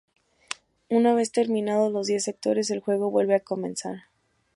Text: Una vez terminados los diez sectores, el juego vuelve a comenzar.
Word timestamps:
Una 0.89 1.13
vez 1.13 1.31
terminados 1.31 1.91
los 1.91 2.07
diez 2.07 2.23
sectores, 2.23 2.71
el 2.71 2.79
juego 2.79 3.11
vuelve 3.11 3.35
a 3.35 3.39
comenzar. 3.41 4.05